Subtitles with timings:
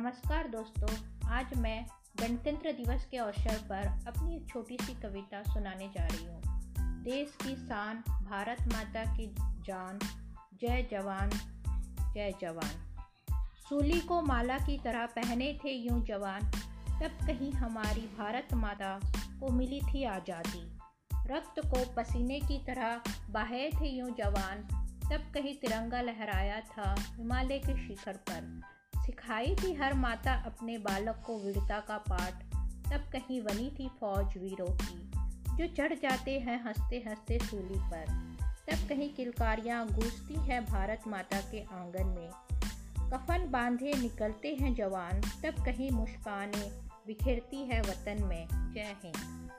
[0.00, 0.88] नमस्कार दोस्तों,
[1.30, 1.86] आज मैं
[2.20, 6.40] गणतंत्र दिवस के अवसर पर अपनी एक छोटी सी कविता सुनाने जा रही हूँ।
[7.02, 9.26] देश की शान, भारत माता की
[9.66, 9.98] जान,
[10.60, 11.30] जय जवान
[12.14, 12.70] जय जवान।
[13.68, 16.50] सूली को माला की तरह पहने थे यूँ जवान,
[17.02, 18.98] तब कहीं हमारी भारत माता
[19.40, 20.78] को मिली थी आज़ादी।
[21.30, 24.68] रक्त को पसीने की तरह बहे थे यूँ जवान,
[25.12, 28.60] तब कहीं तिरंगा लहराया था हिमालय के शिखर पर।
[29.06, 32.42] सिखाई थी हर माता अपने बालक को वीरता का पाठ।
[32.92, 35.10] तब कहीं बनी थी फौज वीरों की,
[35.56, 38.06] जो चढ़ जाते हैं हँसते हँसते सूली पर।
[38.70, 42.30] तब कहीं किलकारियाँ गूंजती हैं भारत माता के आँगन में।
[43.10, 49.50] कफन बांधे निकलते हैं जवान, तब कहीं मुस्कानें बिखेरती है वतन में। जय हिंद।